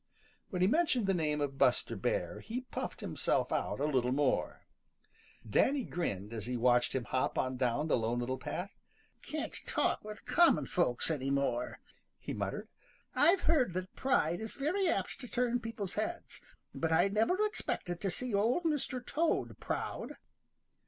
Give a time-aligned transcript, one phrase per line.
[0.49, 4.65] When he mentioned the name of Buster Bear, he puffed himself out a little more.
[5.47, 8.71] Danny grinned as he watched him hop on down the Lone Little Path.
[9.21, 11.77] "Can't talk with common folks any more,"
[12.17, 12.67] he muttered.
[13.13, 16.41] "I've heard that pride is very apt to turn people's heads,
[16.73, 19.05] but I never expected to see Old Mr.
[19.05, 20.13] Toad proud."